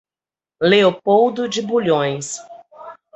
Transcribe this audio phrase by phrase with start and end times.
[0.61, 2.39] Leopoldo de Bulhões